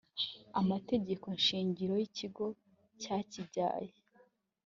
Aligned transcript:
amategeko 0.59 1.27
shingiro 1.45 1.93
y 2.01 2.03
ikigo 2.09 2.45
cyakibyaye 3.01 3.91